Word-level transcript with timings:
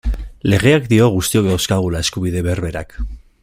Legeak 0.53 0.87
dio 0.93 1.09
guztiok 1.17 1.49
dauzkagula 1.51 2.03
eskubide 2.07 2.43
berberak. 2.51 2.99